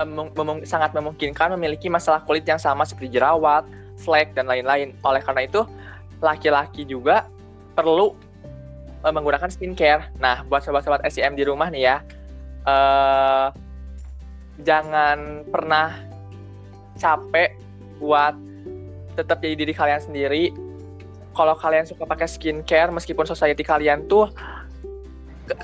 [0.00, 3.68] mem- mem- sangat memungkinkan memiliki masalah kulit yang sama seperti jerawat,
[4.00, 4.96] flek dan lain-lain.
[5.04, 5.64] Oleh karena itu,
[6.20, 7.26] laki-laki juga
[7.74, 8.16] perlu
[9.04, 10.12] uh, menggunakan skincare.
[10.20, 11.96] Nah, buat sobat-sobat SEM di rumah nih ya,
[12.68, 13.48] uh,
[14.62, 15.96] jangan pernah
[17.00, 17.56] capek
[18.00, 18.36] buat
[19.16, 20.52] tetap jadi diri kalian sendiri.
[21.32, 24.28] Kalau kalian suka pakai skincare, meskipun society kalian tuh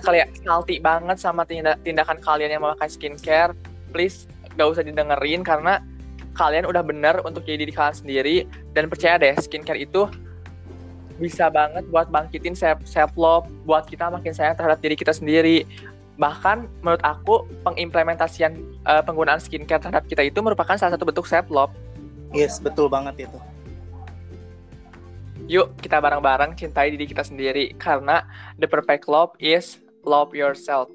[0.03, 3.55] kalian salty banget sama tindak tindakan kalian yang memakai skincare,
[3.93, 5.79] please gak usah didengerin karena
[6.37, 8.37] kalian udah bener untuk jadi diri kalian sendiri
[8.77, 10.09] dan percaya deh skincare itu
[11.17, 15.65] bisa banget buat bangkitin self self love buat kita makin sayang terhadap diri kita sendiri.
[16.17, 18.57] Bahkan menurut aku pengimplementasian
[18.89, 21.73] uh, penggunaan skincare terhadap kita itu merupakan salah satu bentuk self love
[22.37, 23.39] yes betul banget itu.
[25.47, 28.27] Yuk kita bareng-bareng cintai diri kita sendiri karena
[28.59, 30.91] the perfect love is love yourself.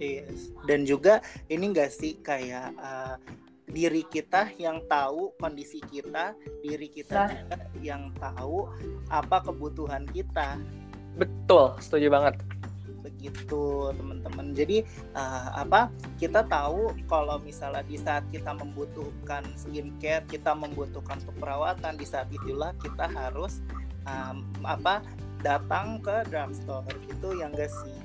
[0.00, 0.48] Yes.
[0.64, 1.20] Dan juga
[1.52, 3.20] ini enggak sih kayak uh,
[3.70, 7.30] diri kita yang tahu kondisi kita, diri kita nah.
[7.30, 8.70] juga yang tahu
[9.08, 10.58] apa kebutuhan kita.
[11.16, 12.34] Betul, setuju banget.
[13.00, 14.52] Begitu, teman-teman.
[14.52, 14.84] Jadi
[15.16, 15.88] uh, apa?
[16.20, 22.76] Kita tahu kalau misalnya di saat kita membutuhkan skincare, kita membutuhkan perawatan, di saat itulah
[22.82, 23.64] kita harus
[24.04, 25.00] um, apa?
[25.40, 27.96] datang ke drugstore itu yang gak sih?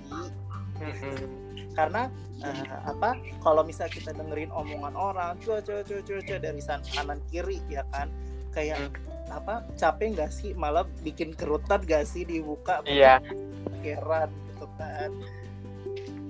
[1.76, 2.08] Karena
[2.40, 6.84] uh, apa kalau misal kita dengerin omongan orang cuy cuy cuy cuy cuy dari sana
[6.96, 8.08] kanan kiri ya kan
[8.56, 9.36] kayak hmm.
[9.36, 10.56] apa capek nggak sih?
[10.56, 13.20] Malah bikin kerutan gak sih dibuka iya.
[13.84, 15.12] Keran gitu kan.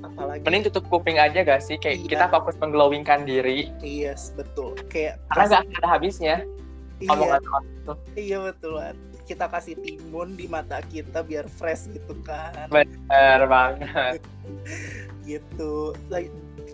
[0.01, 1.77] Apalagi mending tutup kuping aja gak sih?
[1.77, 2.09] Kayak iya.
[2.09, 3.69] kita fokus mengglowingkan diri.
[3.85, 4.73] Yes betul.
[4.89, 6.35] Kayak karena gak ada habisnya
[6.97, 7.93] iya, omongan orang itu.
[8.17, 8.73] Iya betul
[9.25, 12.69] kita kasih timun di mata kita biar fresh gitu kan.
[12.69, 14.21] Bener banget.
[15.25, 15.97] Gitu.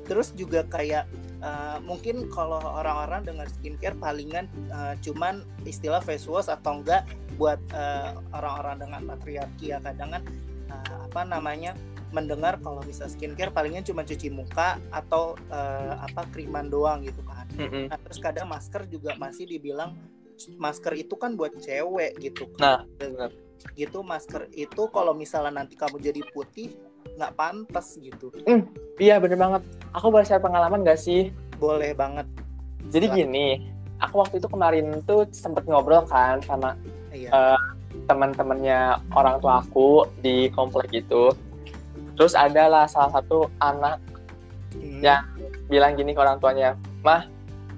[0.05, 1.07] Terus juga kayak
[1.39, 7.07] uh, mungkin kalau orang-orang dengan skincare palingan uh, cuman istilah face wash atau enggak
[7.39, 9.79] buat uh, orang-orang dengan patriarki ya.
[9.79, 10.23] Kadang kan
[10.67, 11.73] uh, apa namanya
[12.11, 17.47] mendengar kalau bisa skincare palingnya cuma cuci muka atau uh, apa kriman doang gitu kan.
[17.55, 19.95] Nah, terus kadang masker juga masih dibilang
[20.57, 22.85] masker itu kan buat cewek gitu kan.
[22.87, 23.29] Nah,
[23.77, 26.73] gitu masker itu kalau misalnya nanti kamu jadi putih
[27.17, 28.33] nggak pantas gitu.
[28.45, 28.65] Mm,
[28.97, 29.61] iya bener banget.
[29.93, 31.29] Aku boleh share pengalaman gak sih?
[31.57, 32.25] Boleh banget.
[32.89, 33.19] Jadi Silahkan.
[33.29, 33.47] gini,
[34.01, 36.73] aku waktu itu kemarin tuh sempet ngobrol kan sama
[37.13, 37.29] iya.
[37.29, 37.59] uh,
[38.09, 41.33] teman-temannya orang tua aku di komplek itu.
[42.17, 43.97] Terus adalah salah satu anak
[44.77, 45.01] hmm.
[45.01, 45.23] yang
[45.71, 47.25] bilang gini ke orang tuanya, mah,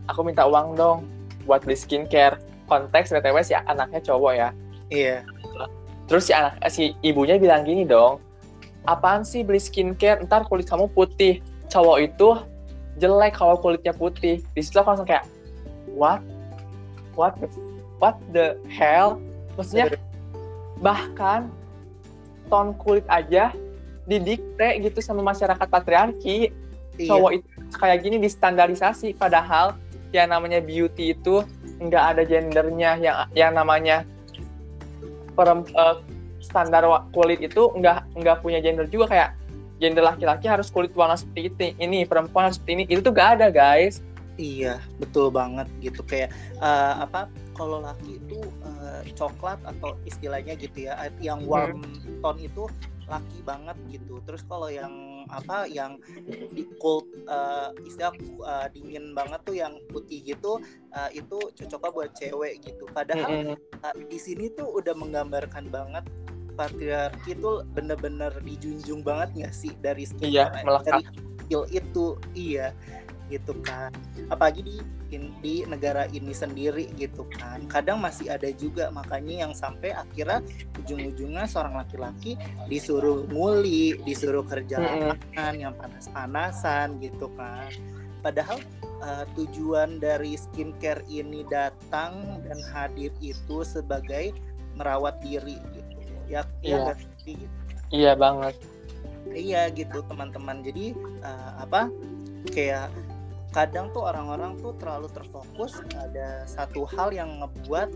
[0.09, 0.99] aku minta uang dong
[1.43, 4.49] buat beli skincare konteks btw si anaknya cowok ya.
[4.89, 5.17] Iya.
[6.07, 8.19] Terus si anak si ibunya bilang gini dong
[8.87, 10.23] apaan sih beli skincare?
[10.23, 11.39] Ntar kulit kamu putih.
[11.71, 12.29] Cowok itu
[12.99, 14.43] jelek kalau kulitnya putih.
[14.53, 15.25] Di situ aku langsung kayak
[15.95, 16.19] what?
[17.13, 17.47] What the,
[18.01, 19.21] what the hell?
[19.55, 19.95] Maksudnya
[20.81, 21.47] bahkan
[22.49, 23.53] ton kulit aja
[24.03, 26.51] didikte gitu sama masyarakat patriarki.
[26.93, 27.09] Iya.
[27.09, 29.73] cowok itu kayak gini distandarisasi padahal
[30.13, 31.41] yang namanya beauty itu
[31.81, 34.05] nggak ada gendernya yang yang namanya
[35.33, 35.99] perem, uh,
[36.39, 39.29] standar kulit itu nggak nggak punya gender juga kayak
[39.81, 43.41] gender laki-laki harus kulit warna seperti ini ini perempuan harus seperti ini itu tuh gak
[43.41, 43.99] ada guys
[44.37, 50.89] iya betul banget gitu kayak uh, apa kalau laki itu uh, coklat atau istilahnya gitu
[50.89, 52.21] ya yang warm hmm.
[52.21, 52.69] tone itu
[53.09, 55.99] laki banget gitu terus kalau yang apa yang
[56.53, 60.59] di cold uh, istilah uh, dingin banget tuh yang putih gitu
[60.95, 62.85] uh, itu cocoknya buat cewek gitu.
[62.91, 66.05] Padahal uh, di sini tuh udah menggambarkan banget
[66.53, 70.53] patriarki itu bener-bener dijunjung banget nggak sih dari skill iya,
[70.85, 71.01] dari
[71.41, 72.05] skill itu
[72.37, 72.77] iya
[73.31, 73.91] gitu kan.
[74.27, 74.77] Apalagi di
[75.43, 77.65] di negara ini sendiri gitu kan.
[77.69, 80.41] Kadang masih ada juga makanya yang sampai akhirnya
[80.81, 82.33] ujung-ujungnya seorang laki-laki
[82.65, 87.69] disuruh nguli disuruh kerja lapangan yang panas-panasan gitu kan.
[88.23, 88.57] Padahal
[89.03, 94.31] uh, tujuan dari skincare ini datang dan hadir itu sebagai
[94.73, 95.93] merawat diri gitu.
[96.31, 96.95] Ya iya.
[96.95, 96.95] ya,
[97.27, 97.45] gitu.
[97.91, 98.55] iya banget.
[99.29, 100.63] Iya gitu teman-teman.
[100.63, 101.91] Jadi uh, apa
[102.51, 102.91] kayak
[103.53, 107.89] kadang tuh orang-orang tuh terlalu terfokus ada satu hal yang ngebuat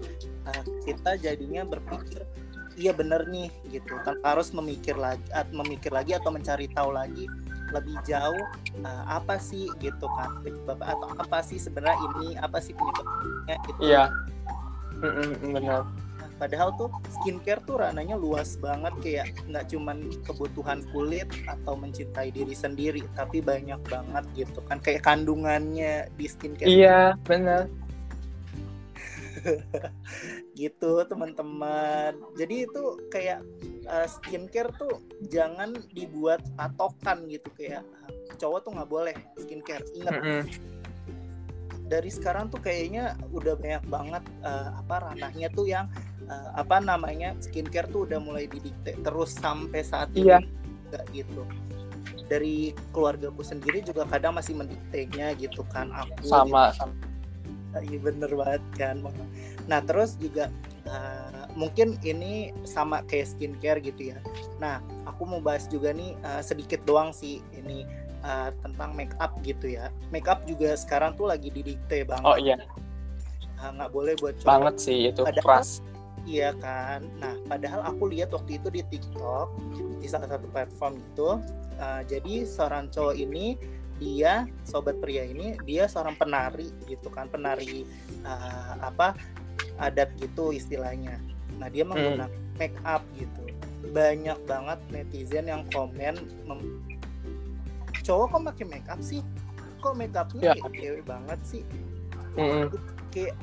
[0.46, 2.24] uh, kita jadinya berpikir
[2.78, 3.98] iya bener nih gitu.
[4.06, 7.26] Kan harus memikir lagi memikir lagi atau mencari tahu lagi
[7.74, 8.46] lebih jauh
[8.86, 13.82] uh, apa sih gitu kan penyebab atau apa sih sebenarnya ini apa sih penyebabnya gitu.
[13.82, 14.04] Iya.
[14.98, 15.84] Mm -mm, benar
[16.38, 22.54] padahal tuh skincare tuh ranahnya luas banget kayak nggak cuman kebutuhan kulit atau mencintai diri
[22.54, 27.70] sendiri tapi banyak banget gitu kan kayak kandungannya di skincare Iya, benar.
[30.60, 33.40] gitu teman-teman jadi itu kayak
[33.88, 37.86] uh, skincare tuh jangan dibuat patokan gitu kayak
[38.38, 40.42] cowok tuh nggak boleh skincare ingat Mm-mm.
[41.88, 45.88] dari sekarang tuh kayaknya udah banyak banget uh, apa ranahnya tuh yang
[46.28, 50.40] uh, apa namanya skincare tuh udah mulai didikte terus sampai saat ini Iya.
[50.88, 51.44] nggak gitu
[52.28, 56.84] dari keluargaku sendiri juga kadang masih mendiktenya gitu kan aku Sama, gitu.
[56.84, 56.96] sama.
[57.78, 58.96] Iya bener banget kan.
[59.70, 60.50] Nah terus juga
[60.90, 64.20] uh, mungkin ini sama kayak skincare gitu ya.
[64.58, 67.86] Nah aku mau bahas juga nih uh, sedikit doang sih ini
[68.26, 69.88] uh, tentang make up gitu ya.
[70.10, 72.26] Make up juga sekarang tuh lagi didikte banget.
[72.26, 72.58] Oh iya,
[73.62, 74.50] nggak boleh buat cowok.
[74.50, 75.70] banget sih itu Padahal- keras.
[76.28, 77.08] Iya kan.
[77.24, 79.48] Nah padahal aku lihat waktu itu di TikTok
[80.04, 81.40] di salah satu platform itu.
[81.78, 83.56] uh, jadi seorang cowok ini
[84.02, 87.86] dia sobat pria ini dia seorang penari gitu kan penari
[88.28, 89.16] uh, apa
[89.80, 91.16] adat gitu istilahnya.
[91.58, 93.46] Nah dia menggunakan make up gitu.
[93.94, 96.18] Banyak banget netizen yang komen
[96.50, 96.82] mem-
[98.04, 99.22] cowok kok pakai make up sih?
[99.80, 100.66] Kok make upnya Ya.
[100.66, 101.64] cewek banget sih?
[102.38, 102.70] Mm-mm.
[103.10, 103.34] kayak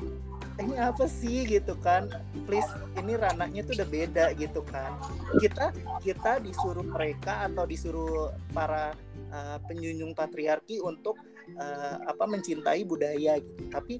[0.61, 2.07] ini apa sih gitu kan?
[2.47, 2.67] Please
[2.99, 4.95] ini ranahnya tuh udah beda gitu kan.
[5.39, 8.95] Kita kita disuruh mereka atau disuruh para
[9.31, 11.19] uh, penyunjung patriarki untuk
[11.59, 13.61] uh, apa mencintai budaya gitu.
[13.71, 13.99] Tapi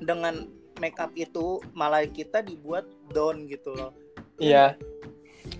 [0.00, 0.48] dengan
[0.80, 3.92] make up itu malah kita dibuat down gitu loh.
[4.40, 4.80] Iya,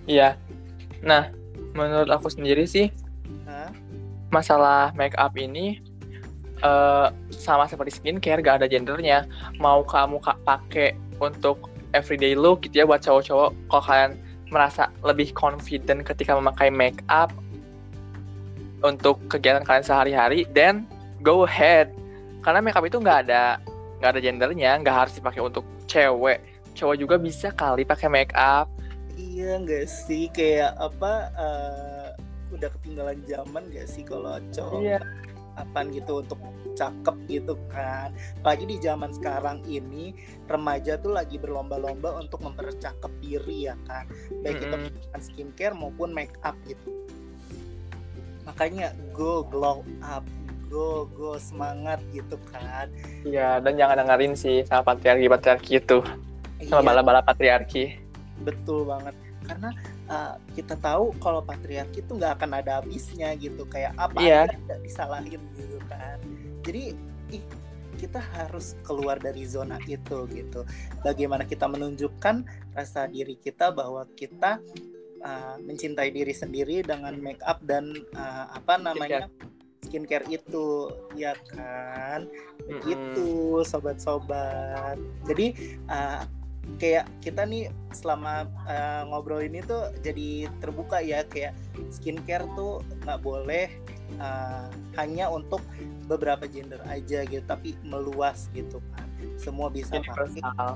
[0.09, 0.41] iya.
[1.05, 1.29] Nah,
[1.75, 2.91] menurut aku sendiri sih
[3.47, 3.71] Hah?
[4.31, 5.83] masalah make up ini
[6.61, 9.27] eh, sama seperti skincare gak ada gendernya.
[9.59, 14.13] Mau kamu ka- pakai untuk everyday look gitu ya buat cowok-cowok kalau kalian
[14.51, 17.31] merasa lebih confident ketika memakai make up
[18.81, 20.89] untuk kegiatan kalian sehari-hari then
[21.21, 21.93] go ahead.
[22.41, 23.61] Karena make up itu nggak ada
[24.01, 26.41] nggak ada gendernya nggak harus dipakai untuk cewek.
[26.73, 28.71] Cowok juga bisa kali pakai make up
[29.21, 30.33] iya nggak sih?
[30.33, 32.09] Kayak apa uh,
[32.51, 34.81] udah ketinggalan zaman gak sih kalau cowok?
[34.81, 35.01] Iya.
[35.59, 36.39] Apaan gitu untuk
[36.79, 38.15] cakep gitu kan.
[38.41, 40.15] Apalagi di zaman sekarang ini
[40.47, 44.07] remaja tuh lagi berlomba-lomba untuk mempercakep diri ya kan.
[44.43, 44.83] Baik itu Mm-mm.
[44.91, 46.91] menggunakan skincare maupun make up gitu.
[48.47, 50.25] Makanya go glow up
[50.71, 52.87] go go semangat gitu kan.
[53.27, 55.99] Iya, dan jangan dengerin sih sama patriarki-patriarki itu,
[56.71, 57.99] sama Iya, bala-bala patriarki.
[58.47, 59.13] betul banget.
[59.45, 59.75] Karena
[60.11, 64.41] uh, kita tahu kalau patriarki itu nggak akan ada habisnya gitu kayak apa Iya.
[64.51, 66.19] aja nggak disalahin gitu kan.
[66.67, 66.83] Jadi
[67.31, 67.45] ih
[67.97, 70.67] kita harus keluar dari zona itu gitu.
[71.05, 72.43] Bagaimana kita menunjukkan
[72.73, 74.59] rasa diri kita bahwa kita
[75.21, 79.29] uh, mencintai diri sendiri dengan make up dan uh, apa namanya
[79.85, 82.25] skincare itu ya kan?
[82.65, 84.97] Begitu sobat-sobat.
[85.29, 86.25] Jadi uh,
[86.77, 91.57] kayak kita nih selama uh, ngobrol ini tuh jadi terbuka ya kayak
[91.93, 93.67] skincare tuh nggak boleh
[94.21, 95.61] uh, hanya untuk
[96.07, 99.07] beberapa gender aja gitu tapi meluas gitu kan.
[99.37, 100.41] Semua bisa pakai.
[100.41, 100.73] Universal.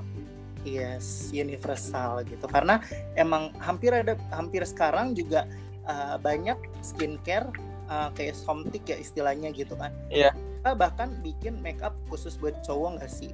[0.65, 2.45] yes universal gitu.
[2.49, 2.81] Karena
[3.13, 5.45] emang hampir ada hampir sekarang juga
[5.85, 7.49] uh, banyak skincare
[7.89, 9.93] uh, kayak somtik ya istilahnya gitu kan.
[10.09, 10.33] Iya.
[10.65, 13.29] kita bahkan bikin make up khusus buat cowok nggak sih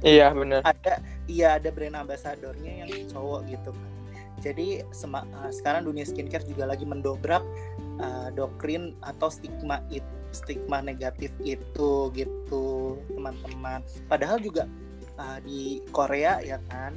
[0.00, 0.60] Iya, bener.
[0.64, 3.90] ada iya ada brand ambasadornya yang cowok gitu kan
[4.40, 7.44] jadi sema- uh, sekarang dunia skincare juga lagi mendobrak
[8.00, 14.64] uh, doktrin atau stigma itu stigma negatif itu gitu teman-teman padahal juga
[15.20, 16.96] uh, di Korea ya kan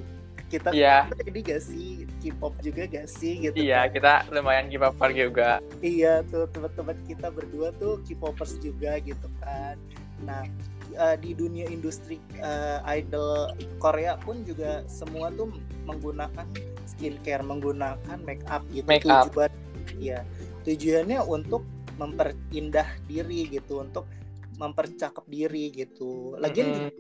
[0.54, 3.98] kita Iya, jadi gak sih K-pop juga gak sih gitu iya, kan?
[3.98, 5.58] kita lumayan up juga.
[5.82, 9.82] Iya tuh teman-teman kita berdua tuh K-popers juga gitu kan.
[10.22, 10.46] Nah
[10.94, 15.50] eh, di dunia industri eh, idol Korea pun juga semua tuh
[15.86, 16.46] menggunakan
[16.86, 18.86] skincare, menggunakan make up gitu.
[18.86, 19.30] Make up.
[19.34, 19.52] Tujuan,
[20.00, 20.22] ya
[20.64, 21.66] tujuannya untuk
[22.00, 24.06] memperindah diri gitu, untuk
[24.58, 26.38] mempercakap diri gitu.
[26.38, 26.78] Lagian Mm-mm.
[26.78, 26.92] juga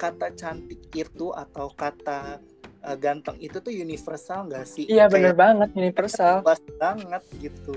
[0.00, 2.40] kata cantik itu atau kata
[2.80, 4.84] eh, ganteng itu tuh universal nggak sih?
[4.88, 6.40] Iya, Kayak- bener banget, universal.
[6.40, 7.76] luas banget gitu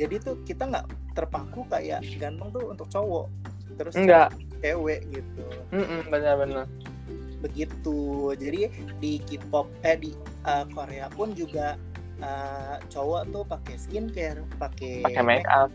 [0.00, 3.26] jadi tuh kita nggak terpaku kayak ganteng tuh untuk cowok
[3.80, 4.36] terus Enggak.
[4.60, 6.68] cewek gitu Mm-mm, bener-bener.
[7.40, 8.68] begitu jadi
[9.00, 10.12] di K-pop eh di
[10.44, 11.80] uh, Korea pun juga
[12.20, 15.72] uh, cowok tuh pakai skincare pakai Pakai make up.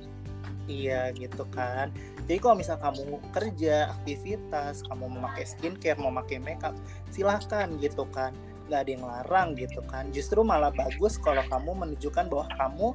[0.65, 1.94] Iya gitu kan.
[2.26, 6.74] Jadi kalau misal kamu kerja, aktivitas, kamu memakai skincare, mau pakai makeup,
[7.13, 8.34] silahkan gitu kan.
[8.65, 10.10] Gak ada yang larang gitu kan.
[10.10, 12.88] Justru malah bagus kalau kamu menunjukkan bahwa kamu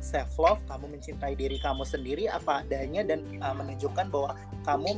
[0.00, 4.88] self love, kamu mencintai diri kamu sendiri apa adanya dan uh, menunjukkan bahwa kamu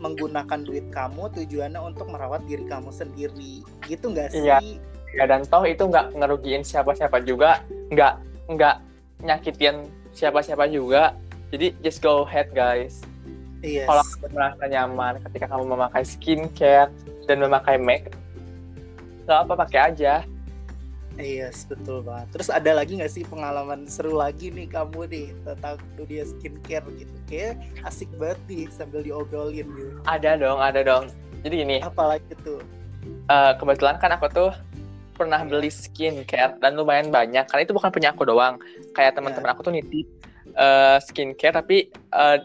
[0.00, 3.64] menggunakan duit kamu tujuannya untuk merawat diri kamu sendiri.
[3.86, 4.44] Gitu nggak sih?
[4.44, 4.58] Iya.
[5.12, 7.60] ya dan toh itu nggak ngerugiin siapa-siapa juga
[7.92, 8.14] nggak
[8.48, 8.76] nggak
[9.20, 11.12] nyakitin siapa-siapa juga
[11.52, 13.04] jadi just go ahead guys
[13.62, 13.86] Yes.
[13.86, 16.90] kalau kamu merasa nyaman ketika kamu memakai skincare
[17.30, 18.10] dan memakai make
[19.22, 20.26] nggak apa pakai aja
[21.16, 22.32] Yes, betul banget.
[22.32, 27.14] Terus ada lagi nggak sih pengalaman seru lagi nih kamu nih tentang dunia skincare gitu?
[27.28, 29.92] Kayak asik banget nih sambil diobrolin gitu.
[30.04, 31.08] ada dong ada dong
[31.42, 32.60] jadi gini Apalagi tuh?
[33.26, 34.52] eh, kebetulan kan aku tuh
[35.12, 38.56] pernah beli skincare dan lumayan banyak karena itu bukan punya aku doang
[38.92, 40.06] kayak teman-teman aku tuh nitip
[40.52, 42.36] eh, skincare tapi eh,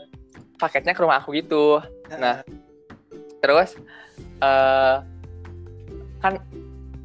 [0.57, 2.39] paketnya ke rumah aku gitu Nah.
[3.39, 3.75] terus
[4.39, 4.95] eh
[6.17, 6.39] kan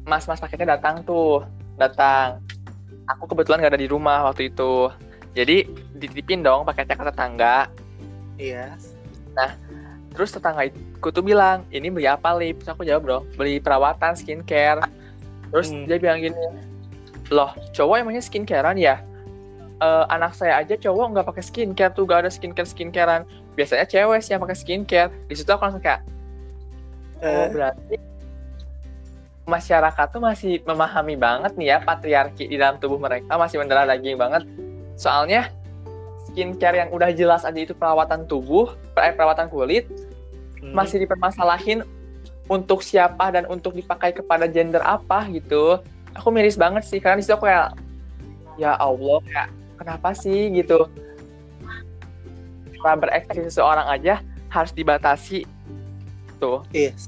[0.03, 1.43] mas-mas paketnya datang tuh
[1.75, 2.39] datang.
[3.07, 4.87] Aku kebetulan gak ada di rumah waktu itu.
[5.33, 5.65] Jadi
[5.97, 7.57] dititipin dong paketnya ke tetangga.
[8.37, 8.75] Iya.
[10.13, 12.61] terus tetanggaku tuh bilang ini beli apa lip?
[12.61, 14.85] Terus aku jawab dong beli perawatan skincare.
[15.49, 15.89] Terus Hmm.
[15.89, 16.37] dia bilang gini
[17.33, 19.01] loh cowok emangnya skincarean ya?
[19.81, 23.25] Eh, anak saya aja cowok nggak pakai skincare tuh gak ada skincare skincarean.
[23.57, 25.09] Biasanya cewek sih yang pakai skincare.
[25.25, 26.05] Di situ aku langsung kayak
[27.23, 27.95] Oh, Eh, berarti
[29.43, 34.15] masyarakat tuh masih memahami banget nih ya patriarki di dalam tubuh mereka masih mendarah daging
[34.15, 34.47] banget.
[34.95, 35.51] Soalnya
[36.31, 39.85] skincare yang udah jelas aja itu perawatan tubuh, eh, perawatan kulit
[40.63, 40.71] hmm.
[40.71, 41.83] masih dipermasalahin
[42.47, 45.79] untuk siapa dan untuk dipakai kepada gender apa gitu.
[46.15, 47.75] Aku miris banget sih karena di situ aku kayak
[48.55, 50.87] ya Allah kayak kenapa sih gitu.
[52.79, 55.43] Cara berekspresi seseorang aja harus dibatasi
[56.39, 56.63] tuh.
[56.75, 57.07] Yes.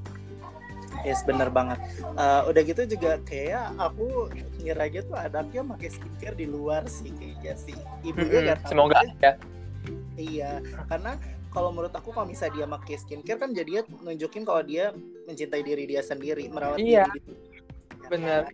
[1.06, 1.78] Yes, bener banget.
[2.02, 7.54] Eh, udah gitu juga kayak aku ngiranya tuh anaknya pakai skincare di luar sih kayaknya
[7.56, 7.78] sih.
[8.02, 9.14] Ibunya tahu Semoga aja.
[9.22, 9.32] ya.
[10.18, 10.52] Iya,
[10.90, 11.22] karena
[11.54, 14.92] kalau menurut aku kalau misalnya dia pakai skincare kan jadinya nunjukin kalau dia
[15.30, 17.22] mencintai diri dia sendiri, merawat Iya, diri.
[18.02, 18.42] Ya bener.
[18.50, 18.54] kan?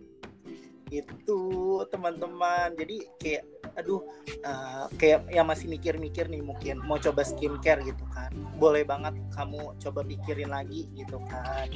[0.92, 1.40] Itu
[1.88, 2.76] teman-teman.
[2.76, 4.04] Jadi kayak aduh
[4.44, 8.28] eh, kayak yang masih mikir-mikir nih mungkin mau coba skincare gitu kan.
[8.60, 11.72] Boleh banget kamu coba pikirin lagi gitu kan.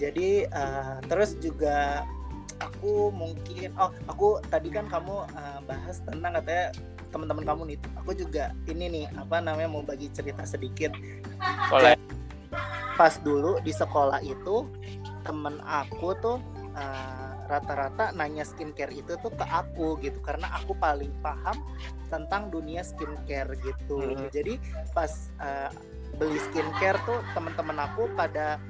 [0.00, 2.08] Jadi eh, terus juga
[2.60, 6.72] aku mungkin oh aku tadi kan kamu eh, bahas tentang katanya
[7.10, 10.94] teman-teman kamu nih aku juga ini nih apa namanya mau bagi cerita sedikit
[11.68, 11.98] Boleh.
[12.94, 14.62] pas dulu di sekolah itu
[15.26, 16.38] temen aku tuh
[16.78, 21.58] uh, rata-rata nanya skincare itu tuh ke aku gitu karena aku paling paham
[22.08, 24.30] tentang dunia skincare gitu Mhm.
[24.30, 24.54] jadi
[24.94, 25.10] pas
[25.42, 25.70] uh,
[26.14, 28.62] beli skincare tuh teman-teman aku pada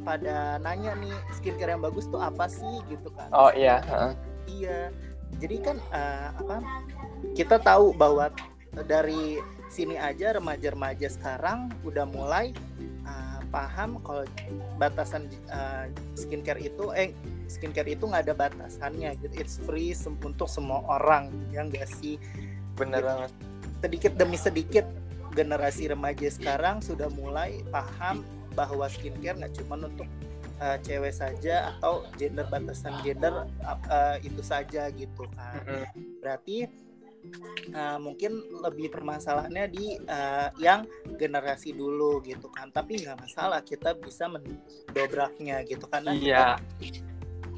[0.00, 3.80] pada nanya nih skincare yang bagus tuh apa sih gitu kan Oh iya.
[3.82, 4.12] heeh.
[4.48, 4.78] Iya.
[5.38, 6.56] Jadi kan eh, apa?
[7.32, 8.32] Kita tahu bahwa
[8.84, 9.36] dari
[9.68, 12.56] sini aja remaja-remaja sekarang udah mulai
[13.04, 14.24] eh, paham kalau
[14.76, 15.84] batasan eh,
[16.14, 17.12] skincare itu eh
[17.46, 19.34] skincare itu nggak ada batasannya gitu.
[19.36, 22.16] It's free sem- untuk semua orang yang enggak sih
[22.74, 23.08] Bener Gitu.
[23.08, 23.30] banget.
[23.78, 24.86] sedikit demi sedikit
[25.32, 28.26] generasi remaja sekarang sudah mulai paham
[28.58, 30.10] bahwa skincare nggak cuma untuk
[30.58, 35.62] uh, cewek saja atau gender batasan gender uh, itu saja gitu kan
[36.18, 36.66] berarti
[37.74, 40.82] uh, mungkin lebih permasalahannya di uh, yang
[41.14, 46.58] generasi dulu gitu kan tapi nggak masalah kita bisa mendobraknya gitu karena Iya.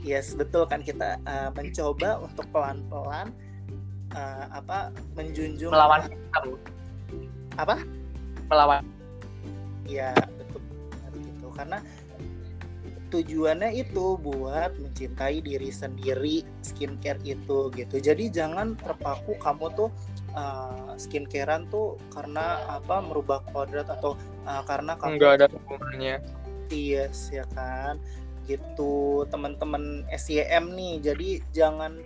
[0.00, 3.36] Yes, betul kan kita uh, mencoba untuk pelan-pelan
[4.16, 6.56] uh, apa menjunjung Melawan hitam.
[7.60, 7.76] apa?
[8.48, 8.82] Melawan.
[9.84, 10.16] Ya.
[11.60, 11.84] Karena
[13.10, 17.96] tujuannya itu buat mencintai diri sendiri skincare itu gitu.
[17.98, 19.90] Jadi jangan terpaku kamu tuh
[20.32, 24.14] uh, skincarean tuh karena apa merubah kodrat atau
[24.46, 26.16] uh, karena kamu Enggak ada hubungannya.
[26.70, 27.98] Yes ya kan?
[28.46, 30.94] Gitu teman-teman SYM nih.
[31.02, 31.98] Jadi jangan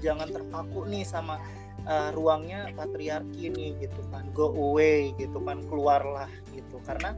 [0.00, 1.36] jangan terpaku nih sama
[1.84, 4.24] uh, ruangnya patriarki nih gitu kan?
[4.32, 5.60] Go away gitu kan?
[5.68, 6.80] Keluarlah gitu.
[6.88, 7.12] Karena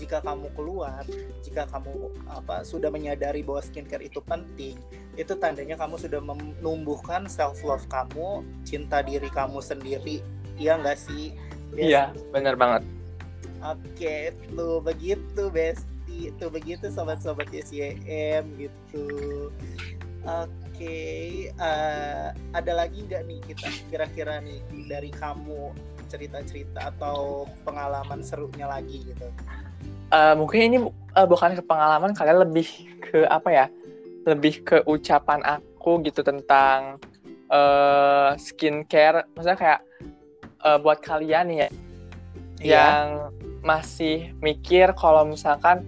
[0.00, 1.02] jika kamu keluar
[1.44, 4.74] jika kamu apa sudah menyadari bahwa skincare itu penting
[5.14, 10.20] itu tandanya kamu sudah menumbuhkan self love kamu cinta diri kamu sendiri
[10.58, 11.34] iya nggak sih
[11.74, 11.90] Besti?
[11.90, 12.82] Iya, bener banget.
[13.64, 19.50] Oke, tuh begitu Besti, tuh begitu sobat-sobat SYM gitu.
[20.24, 20.98] Oke,
[21.52, 25.74] eh, ada lagi nggak nih kita kira-kira nih dari kamu
[26.08, 29.28] cerita-cerita atau pengalaman serunya lagi gitu.
[30.12, 30.78] Uh, mungkin ini
[31.16, 32.68] uh, bukan ke pengalaman kalian lebih
[33.00, 33.66] ke apa ya?
[34.24, 37.00] Lebih ke ucapan aku gitu tentang
[37.52, 39.28] uh, skincare.
[39.36, 39.80] Maksudnya kayak
[40.64, 41.68] uh, buat kalian ya iya.
[42.64, 43.04] yang
[43.64, 45.84] masih mikir kalau misalkan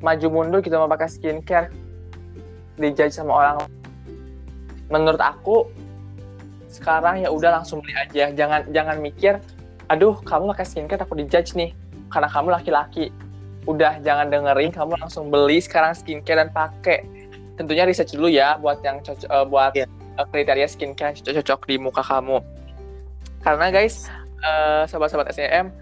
[0.00, 1.72] maju mundur gitu mau pakai skincare
[2.76, 3.56] dijudge sama orang
[4.92, 5.68] menurut aku
[6.68, 9.40] sekarang ya udah langsung beli aja jangan jangan mikir
[9.88, 11.70] aduh kamu pakai skincare aku dijudge nih
[12.14, 13.10] karena kamu laki-laki.
[13.66, 17.02] Udah jangan dengerin kamu langsung beli sekarang skincare dan pakai.
[17.58, 19.90] Tentunya research dulu ya buat yang cocok uh, buat yeah.
[20.14, 22.38] uh, kriteria skincare cocok-cocok di muka kamu.
[23.42, 24.06] Karena guys
[24.46, 25.74] uh, sobat-sobat SEM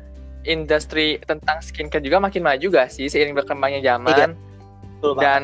[0.49, 4.33] industri tentang skincare juga makin maju gak sih seiring berkembangnya zaman?
[5.03, 5.19] Iya.
[5.19, 5.43] dan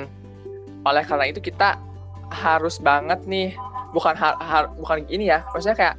[0.87, 1.77] oleh karena itu kita
[2.31, 3.59] harus banget nih
[3.91, 5.97] bukan har, har, bukan ini ya maksudnya kayak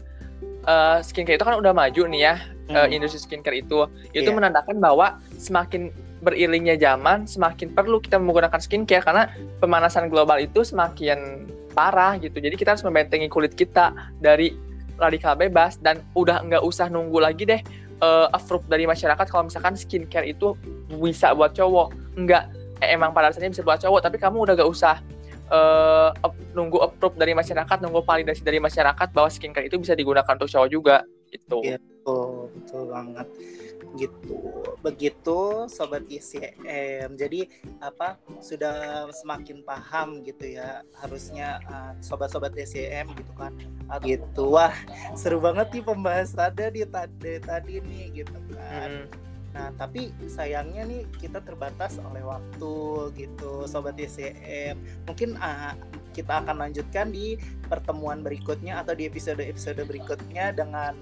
[0.63, 2.35] uh, skincare itu kan udah maju nih ya
[2.69, 2.77] hmm.
[2.77, 4.37] uh, industri skincare itu itu yeah.
[4.37, 5.89] menandakan bahwa semakin
[6.21, 9.31] beriringnya zaman semakin perlu kita menggunakan skincare karena
[9.63, 14.53] pemanasan global itu semakin parah gitu jadi kita harus membentengi kulit kita dari
[14.99, 17.61] radikal bebas dan udah nggak usah nunggu lagi deh
[18.03, 20.59] uh, approve dari masyarakat kalau misalkan skincare itu
[20.99, 22.43] bisa buat cowok nggak
[22.83, 24.95] eh, emang pada dasarnya bisa buat cowok tapi kamu udah gak usah
[25.47, 26.11] uh,
[26.51, 30.67] nunggu approve dari masyarakat nunggu validasi dari masyarakat bahwa skincare itu bisa digunakan untuk cowok
[30.67, 33.27] juga gitu iya betul betul banget.
[33.97, 34.35] Gitu.
[34.79, 37.49] Begitu sobat ICM jadi
[37.83, 43.51] apa sudah semakin paham gitu ya harusnya uh, sobat-sobat ICM gitu kan.
[43.91, 44.55] Uh, gitu.
[44.55, 44.73] Wah
[45.13, 49.09] seru banget nih pembahasannya di tadi tadi nih gitu kan.
[49.09, 49.27] Hmm.
[49.49, 52.73] Nah, tapi sayangnya nih kita terbatas oleh waktu
[53.17, 54.77] gitu, sobat ICM.
[55.09, 55.73] Mungkin uh,
[56.13, 57.33] kita akan lanjutkan di
[57.65, 60.93] pertemuan berikutnya atau di episode-episode berikutnya dengan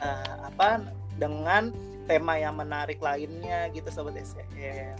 [0.00, 0.84] uh, apa?
[1.16, 1.72] Dengan
[2.06, 4.94] tema yang menarik lainnya gitu sobat SCM.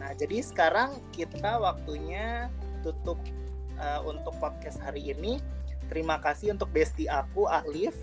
[0.00, 2.48] Nah, jadi sekarang kita waktunya
[2.80, 3.20] tutup
[3.78, 5.38] uh, untuk podcast hari ini.
[5.86, 7.94] Terima kasih untuk bestie aku Alif.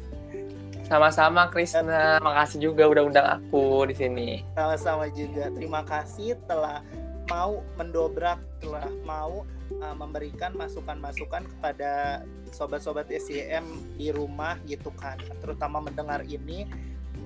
[0.87, 4.29] Sama-sama Krisna, makasih juga udah undang aku di sini.
[4.55, 5.51] Sama-sama juga.
[5.51, 6.83] Terima kasih telah
[7.27, 9.47] mau mendobrak, telah mau
[9.81, 12.21] uh, memberikan masukan-masukan kepada
[12.53, 13.65] sobat-sobat SCM
[13.97, 15.17] di rumah gitu kan.
[15.41, 16.69] Terutama mendengar ini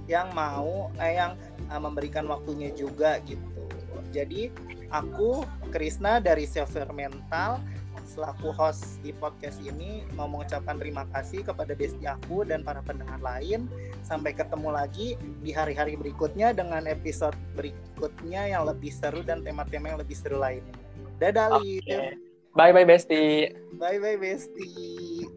[0.07, 1.35] yang mau eh, yang
[1.67, 3.67] uh, memberikan waktunya juga gitu.
[4.15, 4.47] Jadi
[4.87, 7.59] aku Krisna dari Silver Mental
[8.07, 13.19] selaku host di podcast ini mau mengucapkan terima kasih kepada besti aku dan para pendengar
[13.19, 13.67] lain.
[14.01, 19.99] Sampai ketemu lagi di hari-hari berikutnya dengan episode berikutnya yang lebih seru dan tema-tema yang
[19.99, 20.73] lebih seru lainnya.
[21.19, 22.26] Dadah, okay.
[22.57, 23.53] Bye bye Besti.
[23.77, 24.65] Bye bye Besti.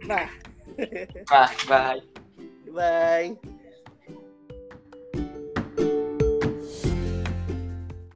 [0.09, 0.29] Nah.
[1.29, 2.01] nah, bye.
[2.73, 3.60] Bye.